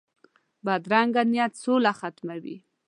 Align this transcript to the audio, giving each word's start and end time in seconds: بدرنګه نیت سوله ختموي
بدرنګه 0.65 1.23
نیت 1.31 1.53
سوله 1.63 1.91
ختموي 1.99 2.57